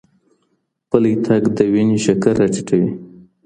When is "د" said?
1.57-1.57